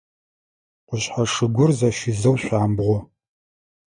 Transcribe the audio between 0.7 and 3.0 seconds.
Къушъхьэ шыгур зэщизэу шъуамбгъо.